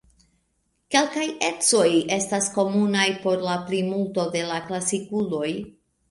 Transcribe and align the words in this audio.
Kelkaj 0.93 1.25
ecoj 1.47 1.89
estas 2.15 2.47
komunaj 2.55 3.05
por 3.25 3.43
la 3.49 3.57
plimulto 3.67 4.25
de 4.37 4.41
la 4.53 4.57
klasikuloj. 4.71 5.51